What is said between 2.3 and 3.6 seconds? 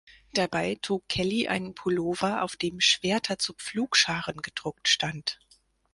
auf dem „Schwerter zu